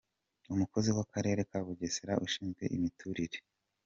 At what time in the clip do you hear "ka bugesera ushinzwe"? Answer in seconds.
1.49-2.63